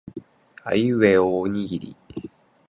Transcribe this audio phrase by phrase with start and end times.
[0.63, 1.95] あいうえおおにぎり